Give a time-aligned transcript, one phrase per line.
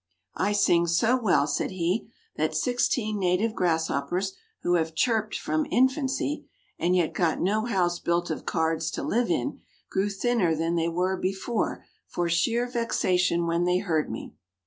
[0.33, 6.49] "I sing so well," said he, "that sixteen native grasshoppers who have chirped from infancy,
[6.79, 9.59] and yet got no house built of cards to live in,
[9.91, 14.33] grew thinner than they were before for sheer vexation when they heard me."